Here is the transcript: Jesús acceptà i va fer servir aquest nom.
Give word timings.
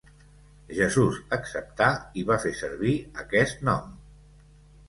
Jesús 0.77 1.19
acceptà 1.37 1.89
i 2.21 2.25
va 2.31 2.39
fer 2.47 2.55
servir 2.63 2.97
aquest 3.25 3.63
nom. 3.69 3.97